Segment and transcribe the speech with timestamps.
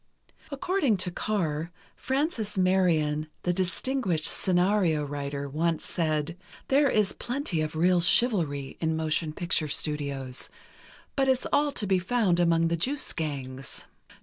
[0.49, 6.35] According to Carr, Frances Marion, the distinguished scenario writer, once said:
[6.69, 10.49] "There is plenty of real chivalry in motion picture studios,
[11.15, 13.85] but it's all to be found among the juice gangs."